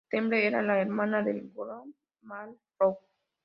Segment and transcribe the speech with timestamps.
[0.09, 1.93] Temple era la hermana de Coghlan,
[2.23, 2.97] Mary Lou.